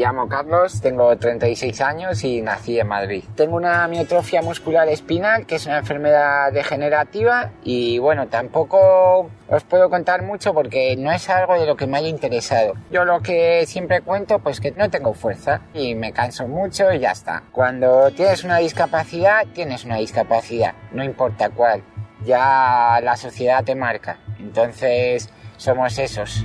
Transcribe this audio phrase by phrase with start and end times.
[0.00, 3.22] Llamo Carlos, tengo 36 años y nací en Madrid.
[3.36, 9.90] Tengo una miotrofia muscular espinal, que es una enfermedad degenerativa y bueno, tampoco os puedo
[9.90, 12.74] contar mucho porque no es algo de lo que me haya interesado.
[12.90, 16.98] Yo lo que siempre cuento pues que no tengo fuerza y me canso mucho y
[16.98, 17.42] ya está.
[17.52, 21.82] Cuando tienes una discapacidad, tienes una discapacidad, no importa cuál.
[22.24, 24.18] Ya la sociedad te marca.
[24.38, 26.44] Entonces, somos esos.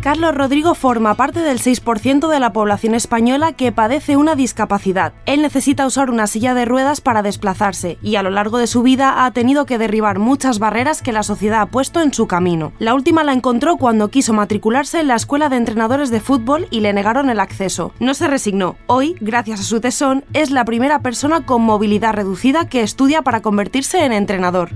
[0.00, 5.12] Carlos Rodrigo forma parte del 6% de la población española que padece una discapacidad.
[5.26, 8.82] Él necesita usar una silla de ruedas para desplazarse y a lo largo de su
[8.82, 12.72] vida ha tenido que derribar muchas barreras que la sociedad ha puesto en su camino.
[12.78, 16.80] La última la encontró cuando quiso matricularse en la escuela de entrenadores de fútbol y
[16.80, 17.92] le negaron el acceso.
[17.98, 18.76] No se resignó.
[18.86, 23.42] Hoy, gracias a su tesón, es la primera persona con movilidad reducida que estudia para
[23.42, 24.70] convertirse en entrenador.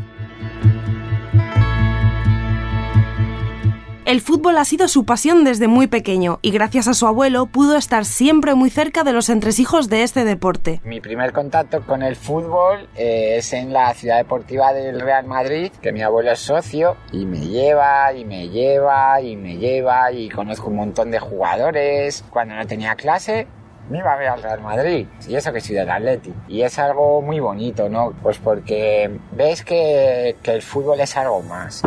[4.06, 7.76] El fútbol ha sido su pasión desde muy pequeño y gracias a su abuelo pudo
[7.76, 10.80] estar siempre muy cerca de los entresijos de este deporte.
[10.84, 15.70] Mi primer contacto con el fútbol eh, es en la ciudad deportiva del Real Madrid,
[15.82, 20.30] que mi abuelo es socio y me lleva y me lleva y me lleva y
[20.30, 22.24] conozco un montón de jugadores.
[22.30, 23.46] Cuando no tenía clase
[23.90, 25.06] me iba a ver al Real Madrid.
[25.28, 26.32] Y eso que soy del Atleti.
[26.48, 28.14] Y es algo muy bonito, ¿no?
[28.22, 31.82] Pues porque ves que, que el fútbol es algo más.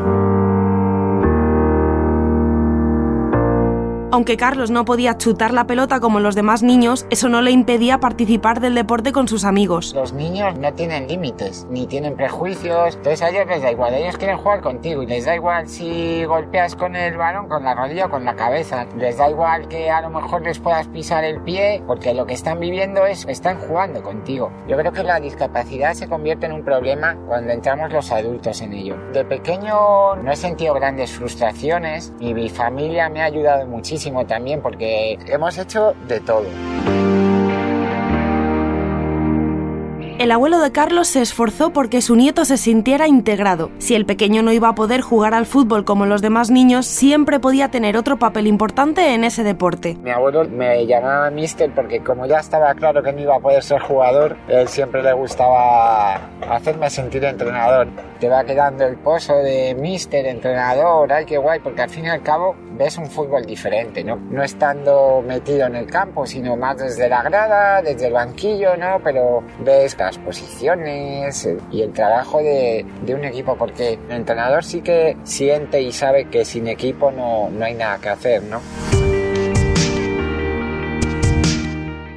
[4.13, 7.99] Aunque Carlos no podía chutar la pelota como los demás niños, eso no le impedía
[7.99, 9.91] participar del deporte con sus amigos.
[9.95, 14.15] Los niños no tienen límites, ni tienen prejuicios, entonces a ellos les da igual, ellos
[14.17, 18.05] quieren jugar contigo y les da igual si golpeas con el balón, con la rodilla
[18.05, 21.41] o con la cabeza, les da igual que a lo mejor les puedas pisar el
[21.41, 24.51] pie, porque lo que están viviendo es, están jugando contigo.
[24.67, 28.73] Yo creo que la discapacidad se convierte en un problema cuando entramos los adultos en
[28.73, 28.95] ello.
[29.11, 34.61] De pequeño no he sentido grandes frustraciones y mi familia me ha ayudado muchísimo también
[34.61, 36.45] porque hemos hecho de todo.
[40.19, 43.71] El abuelo de Carlos se esforzó porque su nieto se sintiera integrado.
[43.79, 47.41] Si el pequeño no iba a poder jugar al fútbol como los demás niños, siempre
[47.41, 49.97] podía tener otro papel importante en ese deporte.
[50.01, 53.63] Mi abuelo me llamaba Mister porque como ya estaba claro que no iba a poder
[53.63, 57.87] ser jugador, él siempre le gustaba hacerme sentir entrenador.
[58.21, 62.09] Te va quedando el pozo de Mister, entrenador, ay qué guay, porque al fin y
[62.09, 64.15] al cabo ves un fútbol diferente, ¿no?
[64.15, 68.99] No estando metido en el campo, sino más desde la grada, desde el banquillo, ¿no?
[69.03, 74.81] Pero ves las posiciones y el trabajo de, de un equipo, porque el entrenador sí
[74.81, 78.61] que siente y sabe que sin equipo no, no hay nada que hacer, ¿no?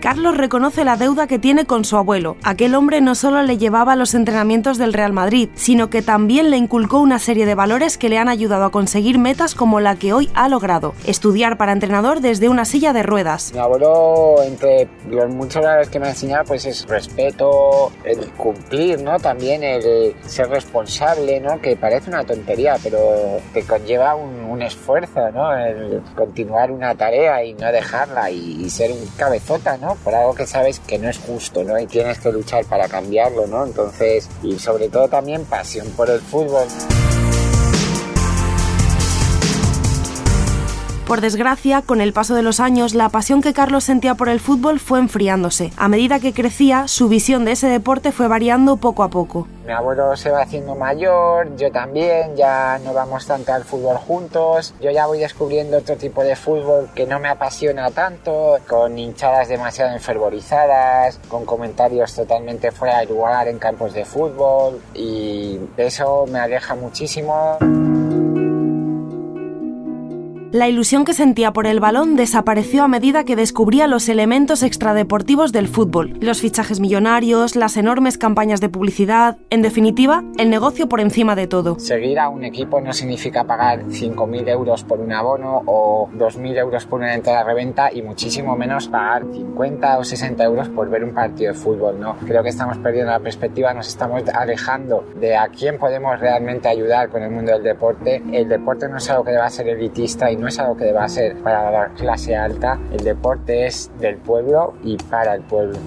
[0.06, 2.37] Carlos reconoce la deuda que tiene con su abuelo.
[2.44, 6.49] Aquel hombre no solo le llevaba a los entrenamientos del Real Madrid, sino que también
[6.49, 9.97] le inculcó una serie de valores que le han ayudado a conseguir metas como la
[9.97, 13.53] que hoy ha logrado, estudiar para entrenador desde una silla de ruedas.
[13.53, 19.03] Mi abuelo, entre los muchos valores que me ha enseñado, pues es respeto, el cumplir,
[19.03, 19.19] ¿no?
[19.19, 21.61] También el ser responsable, ¿no?
[21.61, 25.55] Que parece una tontería, pero que conlleva un, esfuerzo, ¿no?
[25.55, 29.96] El continuar una tarea y no dejarla y, y ser un cabezota, ¿no?
[30.05, 31.79] Por algo que sabes que no es justo, ¿no?
[31.79, 33.65] Y tienes que luchar para cambiarlo, ¿no?
[33.65, 36.67] Entonces, y sobre todo también pasión por el fútbol.
[41.06, 44.41] Por desgracia, con el paso de los años, la pasión que Carlos sentía por el
[44.41, 45.71] fútbol fue enfriándose.
[45.77, 49.47] A medida que crecía, su visión de ese deporte fue variando poco a poco.
[49.65, 54.75] Mi abuelo se va haciendo mayor, yo también, ya no vamos tanto al fútbol juntos,
[54.81, 59.47] yo ya voy descubriendo otro tipo de fútbol que no me apasiona tanto, con hinchadas
[59.47, 66.41] demasiado enfervorizadas, con comentarios totalmente fuera de lugar en campos de fútbol y eso me
[66.41, 67.58] aleja muchísimo.
[70.56, 75.53] La ilusión que sentía por el balón desapareció a medida que descubría los elementos extradeportivos
[75.53, 81.00] del fútbol, los fichajes millonarios, las enormes campañas de publicidad, en definitiva, el negocio por
[81.00, 81.79] encima de todo.
[81.79, 86.87] Seguir a un equipo no significa pagar 5.000 euros por un abono o 2.000 euros
[86.87, 91.05] por una entrada de reventa y muchísimo menos pagar 50 o 60 euros por ver
[91.05, 92.17] un partido de fútbol, ¿no?
[92.25, 97.11] Creo que estamos perdiendo la perspectiva, nos estamos alejando de a quién podemos realmente ayudar
[97.11, 98.23] con el mundo del deporte.
[98.32, 101.08] El deporte no es algo que deba ser elitista y no es algo que deba
[101.08, 102.78] ser para la clase alta.
[102.93, 105.78] El deporte es del pueblo y para el pueblo.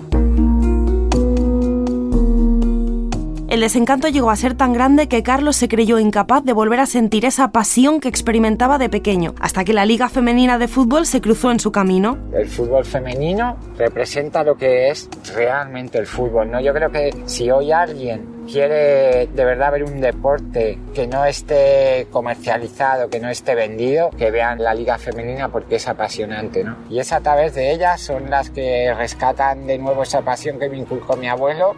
[3.50, 6.86] El desencanto llegó a ser tan grande que Carlos se creyó incapaz de volver a
[6.86, 11.20] sentir esa pasión que experimentaba de pequeño, hasta que la Liga Femenina de Fútbol se
[11.20, 12.20] cruzó en su camino.
[12.32, 16.62] El fútbol femenino representa lo que es realmente el fútbol, ¿no?
[16.62, 22.06] Yo creo que si hoy alguien quiere de verdad ver un deporte que no esté
[22.12, 26.78] comercializado, que no esté vendido, que vean la liga femenina porque es apasionante, ¿no?
[26.88, 30.70] Y es a través de ellas son las que rescatan de nuevo esa pasión que
[30.70, 31.76] me inculcó mi abuelo.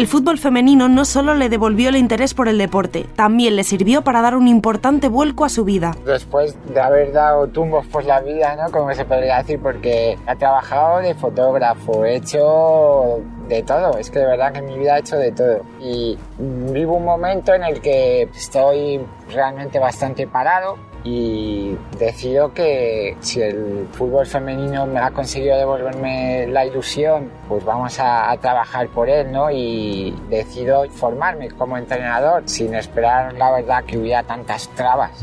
[0.00, 4.00] El fútbol femenino no solo le devolvió el interés por el deporte, también le sirvió
[4.00, 5.94] para dar un importante vuelco a su vida.
[6.06, 8.72] Después de haber dado tumbos por la vida, ¿no?
[8.72, 14.20] Como se podría decir, porque ha trabajado de fotógrafo, he hecho de todo, es que
[14.20, 15.60] de verdad que mi vida ha hecho de todo.
[15.82, 19.02] Y vivo un momento en el que estoy
[19.34, 26.64] realmente bastante parado, y decido que si el fútbol femenino me ha conseguido devolverme la
[26.64, 29.50] ilusión, pues vamos a, trabajar por él, ¿no?
[29.50, 35.22] Y decido formarme como entrenador sin esperar, la verdad, que hubiera tantas trabas.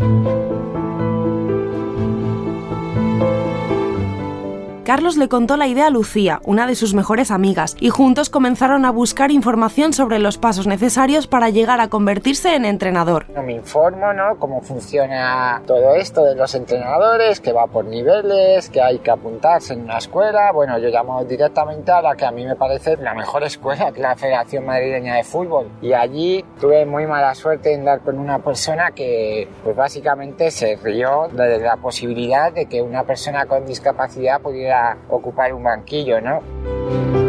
[4.87, 8.85] Carlos le contó la idea a Lucía, una de sus mejores amigas, y juntos comenzaron
[8.85, 13.25] a buscar información sobre los pasos necesarios para llegar a convertirse en entrenador.
[13.43, 14.37] Me informo, ¿no?
[14.39, 19.73] Cómo funciona todo esto de los entrenadores, que va por niveles, que hay que apuntarse
[19.73, 20.53] en una escuela.
[20.53, 23.99] Bueno, yo llamo directamente a la que a mí me parece la mejor escuela, que
[23.99, 25.69] es la Federación Madrileña de Fútbol.
[25.81, 30.77] Y allí tuve muy mala suerte en dar con una persona que, pues básicamente se
[30.77, 34.76] rió de la posibilidad de que una persona con discapacidad pudiera
[35.09, 37.26] ocupar un banquillo, ¿no?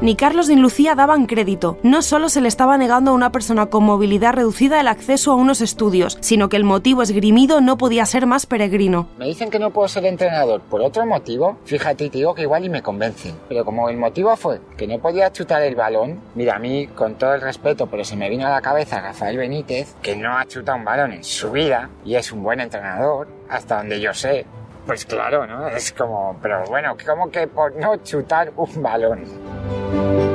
[0.00, 1.76] Ni Carlos ni Lucía daban crédito.
[1.82, 5.34] No solo se le estaba negando a una persona con movilidad reducida el acceso a
[5.34, 9.08] unos estudios, sino que el motivo esgrimido no podía ser más peregrino.
[9.18, 11.58] Me dicen que no puedo ser entrenador por otro motivo.
[11.64, 13.34] Fíjate, te digo que igual y me convencen.
[13.48, 17.16] Pero como el motivo fue que no podía chutar el balón, mira, a mí, con
[17.16, 20.46] todo el respeto, pero se me vino a la cabeza Rafael Benítez, que no ha
[20.46, 24.46] chutado un balón en su vida y es un buen entrenador, hasta donde yo sé.
[24.88, 25.68] Pues claro, ¿no?
[25.68, 30.27] Es como, pero bueno, como que por no chutar un balón.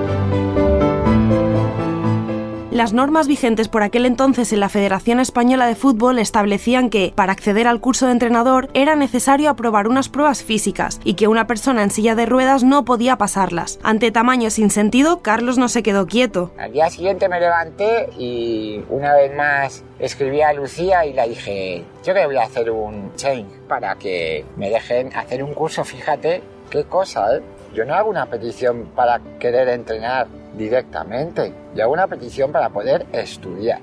[2.73, 7.31] Las normas vigentes por aquel entonces en la Federación Española de Fútbol establecían que, para
[7.31, 11.83] acceder al curso de entrenador, era necesario aprobar unas pruebas físicas y que una persona
[11.83, 13.77] en silla de ruedas no podía pasarlas.
[13.83, 16.51] Ante tamaño sin sentido, Carlos no se quedó quieto.
[16.57, 21.83] Al día siguiente me levanté y una vez más escribí a Lucía y le dije,
[22.03, 26.41] yo que voy a hacer un change para que me dejen hacer un curso, fíjate,
[26.71, 27.41] qué cosa, ¿eh?
[27.75, 30.25] Yo no hago una petición para querer entrenar
[30.57, 33.81] directamente, yo hago una petición para poder estudiar.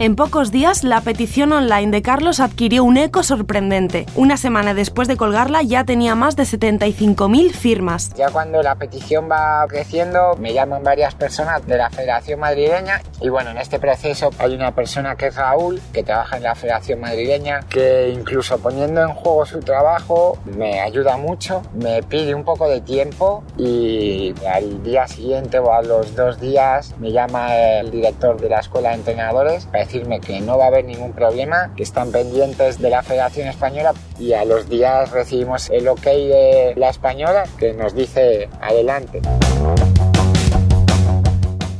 [0.00, 4.06] En pocos días, la petición online de Carlos adquirió un eco sorprendente.
[4.14, 8.14] Una semana después de colgarla ya tenía más de 75.000 firmas.
[8.14, 13.28] Ya cuando la petición va creciendo, me llaman varias personas de la Federación Madrileña y
[13.28, 17.00] bueno, en este proceso hay una persona que es Raúl, que trabaja en la Federación
[17.00, 22.68] Madrileña, que incluso poniendo en juego su trabajo me ayuda mucho, me pide un poco
[22.68, 28.40] de tiempo y al día siguiente o a los dos días me llama el director
[28.40, 32.12] de la escuela de entrenadores decirme que no va a haber ningún problema, que están
[32.12, 37.44] pendientes de la Federación Española y a los días recibimos el ok de la española
[37.58, 39.22] que nos dice adelante.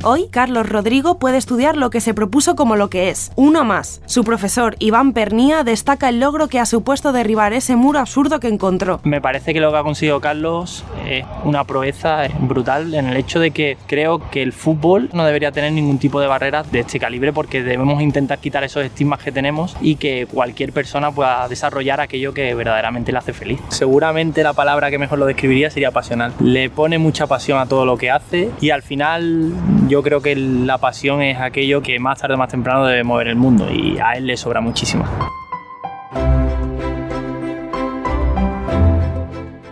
[0.01, 4.01] Hoy, Carlos Rodrigo puede estudiar lo que se propuso como lo que es, uno más.
[4.05, 8.47] Su profesor, Iván Pernía, destaca el logro que ha supuesto derribar ese muro absurdo que
[8.47, 9.01] encontró.
[9.03, 13.41] Me parece que lo que ha conseguido Carlos es una proeza brutal en el hecho
[13.41, 16.97] de que creo que el fútbol no debería tener ningún tipo de barreras de este
[16.97, 21.99] calibre porque debemos intentar quitar esos estigmas que tenemos y que cualquier persona pueda desarrollar
[21.99, 23.59] aquello que verdaderamente le hace feliz.
[23.67, 26.33] Seguramente la palabra que mejor lo describiría sería pasional.
[26.39, 29.51] Le pone mucha pasión a todo lo que hace y al final
[29.89, 33.27] yo creo que la pasión es aquello que más tarde o más temprano debe mover
[33.27, 35.05] el mundo y a él le sobra muchísimo.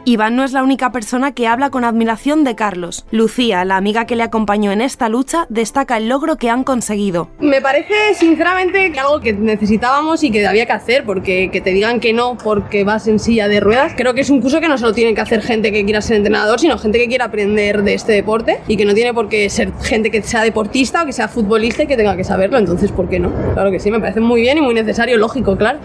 [0.08, 3.06] Iván no es la única persona que habla con admiración de Carlos.
[3.12, 7.30] Lucía, la amiga que le acompañó en esta lucha, destaca el logro que han conseguido.
[7.42, 12.00] Me parece sinceramente algo que necesitábamos y que había que hacer, porque que te digan
[12.00, 14.78] que no porque vas en silla de ruedas, creo que es un curso que no
[14.78, 17.94] solo tiene que hacer gente que quiera ser entrenador, sino gente que quiera aprender de
[17.94, 21.12] este deporte y que no tiene por qué ser gente que sea deportista o que
[21.12, 23.34] sea futbolista y que tenga que saberlo, entonces ¿por qué no?
[23.56, 25.80] Claro que sí, me parece muy bien y muy necesario, lógico, claro.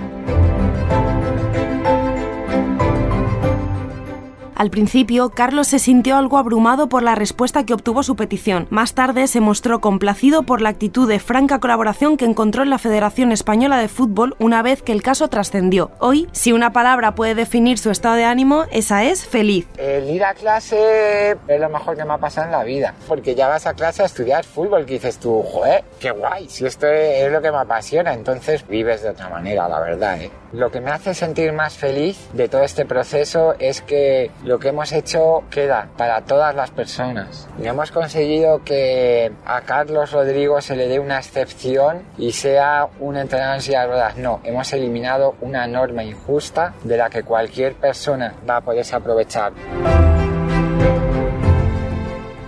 [4.63, 8.69] Al principio, Carlos se sintió algo abrumado por la respuesta que obtuvo su petición.
[8.71, 12.79] Más tarde se mostró complacido por la actitud de franca colaboración que encontró en la
[12.79, 15.91] Federación Española de Fútbol una vez que el caso trascendió.
[15.99, 19.67] Hoy, si una palabra puede definir su estado de ánimo, esa es feliz.
[19.79, 23.35] El ir a clase es lo mejor que me ha pasado en la vida, porque
[23.35, 26.87] ya vas a clase a estudiar fútbol, que dices tú, joder, qué guay, si esto
[26.87, 30.23] es lo que me apasiona, entonces vives de otra manera, la verdad.
[30.23, 30.31] ¿eh?
[30.53, 34.69] Lo que me hace sentir más feliz de todo este proceso es que lo que
[34.69, 37.49] hemos hecho queda para todas las personas.
[37.59, 43.17] Y hemos conseguido que a Carlos Rodrigo se le dé una excepción y sea un
[43.17, 44.21] entrenador en silla de.
[44.21, 49.55] No, hemos eliminado una norma injusta de la que cualquier persona va a poderse aprovechar.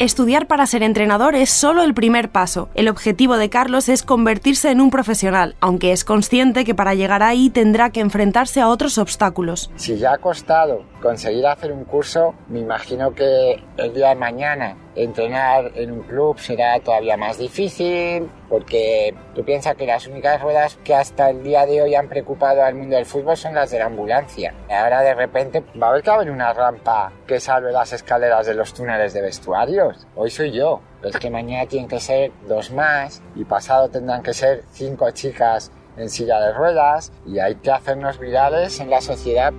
[0.00, 2.68] Estudiar para ser entrenador es solo el primer paso.
[2.74, 7.22] El objetivo de Carlos es convertirse en un profesional, aunque es consciente que para llegar
[7.22, 9.70] ahí tendrá que enfrentarse a otros obstáculos.
[9.76, 14.76] Si ya ha costado conseguir hacer un curso, me imagino que el día de mañana
[14.96, 20.78] entrenar en un club será todavía más difícil porque tú piensas que las únicas ruedas
[20.84, 23.78] que hasta el día de hoy han preocupado al mundo del fútbol son las de
[23.78, 24.54] la ambulancia.
[24.70, 28.54] Ahora de repente va a haber que haber una rampa que salve las escaleras de
[28.54, 30.06] los túneles de vestuarios.
[30.14, 30.80] Hoy soy yo.
[31.00, 35.10] Pero es que mañana tienen que ser dos más y pasado tendrán que ser cinco
[35.10, 39.52] chicas en silla de ruedas y hay que hacernos virales en la sociedad.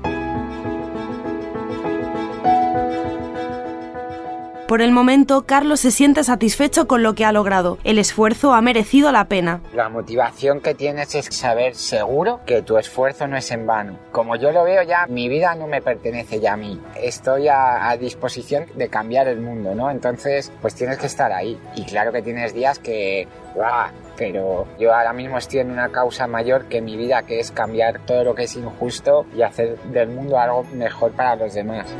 [4.67, 7.77] Por el momento, Carlos se siente satisfecho con lo que ha logrado.
[7.83, 9.61] El esfuerzo ha merecido la pena.
[9.75, 13.99] La motivación que tienes es saber seguro que tu esfuerzo no es en vano.
[14.11, 16.81] Como yo lo veo ya, mi vida no me pertenece ya a mí.
[16.95, 19.91] Estoy a, disposición de cambiar el mundo, ¿no?
[19.91, 21.59] Entonces, pues tienes que estar ahí.
[21.75, 23.91] Y claro que tienes días que, ¡guau!
[24.17, 27.99] Pero yo ahora mismo estoy en una causa mayor que mi vida, que es cambiar
[28.05, 31.93] todo lo que es injusto y hacer del mundo algo mejor para los demás.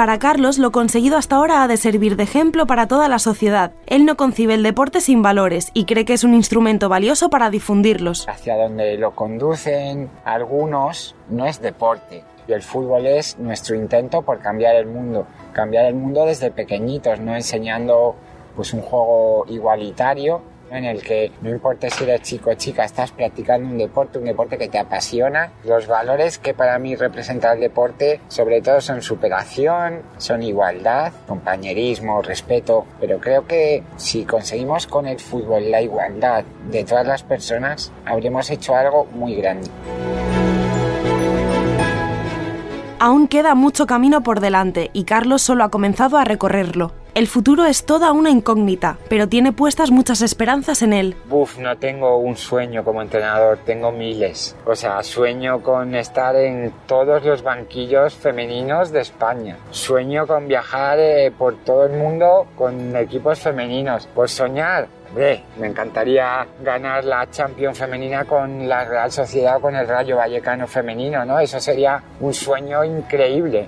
[0.00, 3.72] Para Carlos, lo conseguido hasta ahora ha de servir de ejemplo para toda la sociedad.
[3.86, 7.50] Él no concibe el deporte sin valores y cree que es un instrumento valioso para
[7.50, 8.26] difundirlos.
[8.26, 12.24] Hacia donde lo conducen algunos no es deporte.
[12.48, 15.26] Y el fútbol es nuestro intento por cambiar el mundo.
[15.52, 18.16] Cambiar el mundo desde pequeñitos, no enseñando
[18.60, 23.10] pues un juego igualitario en el que no importa si eres chico o chica, estás
[23.10, 25.50] practicando un deporte, un deporte que te apasiona.
[25.64, 32.20] Los valores que para mí representa el deporte sobre todo son superación, son igualdad, compañerismo,
[32.20, 37.90] respeto, pero creo que si conseguimos con el fútbol la igualdad de todas las personas,
[38.04, 39.70] habremos hecho algo muy grande.
[42.98, 46.99] Aún queda mucho camino por delante y Carlos solo ha comenzado a recorrerlo.
[47.12, 51.16] El futuro es toda una incógnita, pero tiene puestas muchas esperanzas en él.
[51.28, 54.54] Buf, no tengo un sueño como entrenador, tengo miles.
[54.64, 59.56] O sea, sueño con estar en todos los banquillos femeninos de España.
[59.72, 64.06] Sueño con viajar eh, por todo el mundo con equipos femeninos.
[64.06, 69.74] Por soñar, Hombre, me encantaría ganar la Champions femenina con la Real Sociedad o con
[69.74, 71.40] el Rayo Vallecano femenino, ¿no?
[71.40, 73.66] Eso sería un sueño increíble.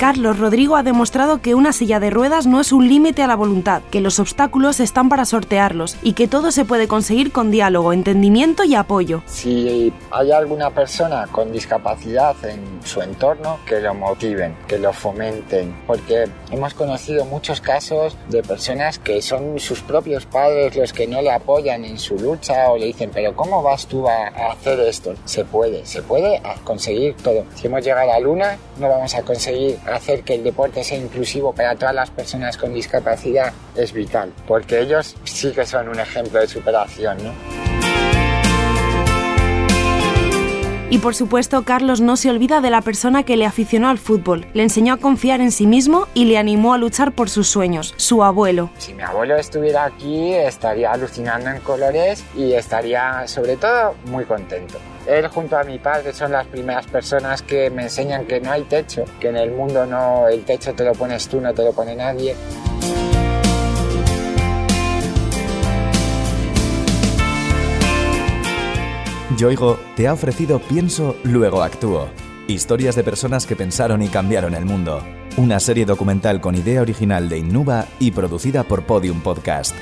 [0.00, 3.36] Carlos Rodrigo ha demostrado que una silla de ruedas no es un límite a la
[3.36, 7.92] voluntad, que los obstáculos están para sortearlos y que todo se puede conseguir con diálogo,
[7.92, 9.22] entendimiento y apoyo.
[9.26, 15.76] Si hay alguna persona con discapacidad en su entorno, que lo motiven, que lo fomenten,
[15.86, 21.20] porque hemos conocido muchos casos de personas que son sus propios padres los que no
[21.20, 25.12] le apoyan en su lucha o le dicen, pero ¿cómo vas tú a hacer esto?
[25.26, 27.44] Se puede, se puede conseguir todo.
[27.54, 30.98] Si hemos llegado a la luna, no vamos a conseguir hacer que el deporte sea
[30.98, 35.98] inclusivo para todas las personas con discapacidad es vital, porque ellos sí que son un
[35.98, 37.70] ejemplo de superación, ¿no?
[40.92, 44.44] Y por supuesto, Carlos no se olvida de la persona que le aficionó al fútbol,
[44.54, 47.94] le enseñó a confiar en sí mismo y le animó a luchar por sus sueños,
[47.96, 48.70] su abuelo.
[48.78, 54.80] Si mi abuelo estuviera aquí, estaría alucinando en colores y estaría, sobre todo, muy contento.
[55.10, 58.62] Él junto a mi padre son las primeras personas que me enseñan que no hay
[58.62, 61.72] techo, que en el mundo no el techo te lo pones tú, no te lo
[61.72, 62.36] pone nadie.
[69.36, 72.08] Yoigo te ha ofrecido Pienso, luego actúo.
[72.46, 75.02] Historias de personas que pensaron y cambiaron el mundo.
[75.36, 79.74] Una serie documental con idea original de Innuba y producida por Podium Podcast.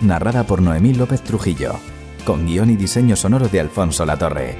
[0.00, 1.74] Narrada por Noemí López Trujillo.
[2.24, 4.56] Con guion y diseño sonoro de Alfonso Latorre.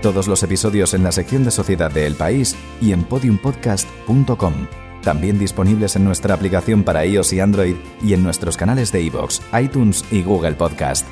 [0.00, 4.66] Todos los episodios en la sección de Sociedad de El País y en podiumpodcast.com.
[5.02, 9.40] también disponibles en nuestra aplicación para iOS y Android y en nuestros canales de iVoox,
[9.60, 11.06] iTunes y Google Podcast.